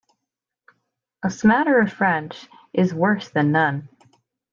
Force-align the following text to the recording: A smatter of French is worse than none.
A 1.21 1.29
smatter 1.29 1.79
of 1.79 1.93
French 1.93 2.47
is 2.73 2.91
worse 2.91 3.29
than 3.29 3.51
none. 3.51 3.87